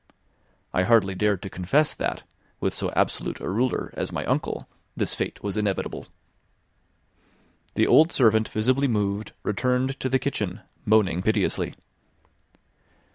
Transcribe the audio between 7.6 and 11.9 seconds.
The old servant, visibly moved, returned to the kitchen, moaning piteously.